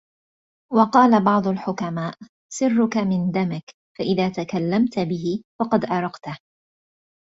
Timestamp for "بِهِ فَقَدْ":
4.99-5.85